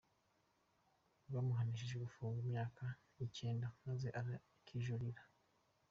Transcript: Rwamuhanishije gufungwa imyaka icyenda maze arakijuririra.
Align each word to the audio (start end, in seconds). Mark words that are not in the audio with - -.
Rwamuhanishije 1.27 1.95
gufungwa 2.03 2.37
imyaka 2.43 2.83
icyenda 3.25 3.67
maze 3.85 4.07
arakijuririra. 4.19 5.23